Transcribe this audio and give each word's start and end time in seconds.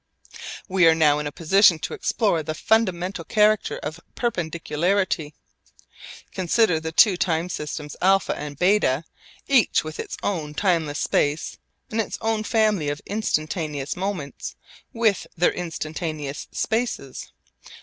We 0.67 0.87
are 0.87 0.95
now 0.95 1.19
in 1.19 1.27
a 1.27 1.31
position 1.31 1.77
to 1.77 1.93
explore 1.93 2.41
the 2.41 2.55
fundamental 2.55 3.23
character 3.23 3.77
of 3.83 3.99
perpendicularity. 4.15 5.35
Consider 6.31 6.79
the 6.79 6.91
two 6.91 7.17
time 7.17 7.49
systems 7.49 7.95
α 8.01 8.35
and 8.35 8.57
β, 8.57 9.03
each 9.47 9.83
with 9.83 9.99
its 9.99 10.17
own 10.23 10.55
timeless 10.55 10.97
space 10.97 11.59
and 11.91 12.01
its 12.01 12.17
own 12.19 12.43
family 12.43 12.89
of 12.89 12.99
instantaneous 13.05 13.95
moments 13.95 14.55
with 14.91 15.27
their 15.37 15.53
instantaneous 15.53 16.47
spaces. 16.51 17.31